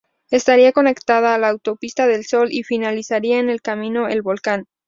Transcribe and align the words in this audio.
Estaría 0.31 0.73
conectada 0.73 1.35
a 1.35 1.37
la 1.37 1.49
autopista 1.49 2.07
del 2.07 2.25
sol 2.25 2.47
y 2.51 2.63
finalizaría 2.63 3.37
en 3.39 3.55
Camino 3.59 4.07
El 4.07 4.23
Volcán. 4.23 4.65